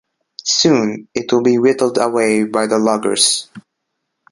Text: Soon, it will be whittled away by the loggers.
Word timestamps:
Soon, 0.45 1.07
it 1.13 1.31
will 1.31 1.43
be 1.43 1.59
whittled 1.59 1.99
away 1.99 2.43
by 2.45 2.65
the 2.65 2.79
loggers. 2.79 3.49